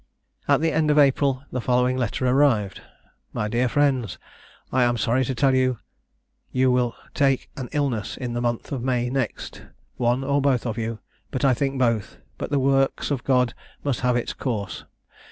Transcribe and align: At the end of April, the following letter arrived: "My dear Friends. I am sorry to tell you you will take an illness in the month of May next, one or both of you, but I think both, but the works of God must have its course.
At 0.47 0.61
the 0.61 0.71
end 0.71 0.89
of 0.89 0.97
April, 0.97 1.43
the 1.51 1.61
following 1.61 1.95
letter 1.95 2.25
arrived: 2.27 2.81
"My 3.33 3.47
dear 3.47 3.69
Friends. 3.69 4.17
I 4.71 4.81
am 4.81 4.97
sorry 4.97 5.23
to 5.25 5.35
tell 5.35 5.53
you 5.53 5.77
you 6.51 6.71
will 6.71 6.95
take 7.13 7.51
an 7.55 7.69
illness 7.71 8.17
in 8.17 8.33
the 8.33 8.41
month 8.41 8.71
of 8.71 8.81
May 8.81 9.11
next, 9.11 9.61
one 9.97 10.23
or 10.23 10.41
both 10.41 10.65
of 10.65 10.75
you, 10.79 10.97
but 11.29 11.45
I 11.45 11.53
think 11.53 11.77
both, 11.77 12.17
but 12.39 12.49
the 12.49 12.57
works 12.57 13.11
of 13.11 13.23
God 13.23 13.53
must 13.83 13.99
have 13.99 14.15
its 14.15 14.33
course. 14.33 14.85